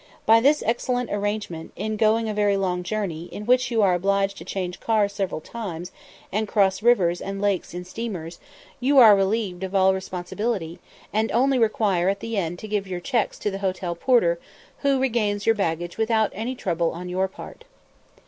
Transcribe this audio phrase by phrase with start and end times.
[0.25, 4.35] By this excellent arrangement, in going a very long journey, in which you are obliged
[4.39, 5.91] to change cars several times,
[6.31, 8.39] and cross rivers and lakes in steamers,
[8.79, 10.79] you are relieved of all responsibility,
[11.13, 14.39] and only require at the end to give your checks to the hotel porter,
[14.79, 17.63] who regains your baggage without any trouble on your part.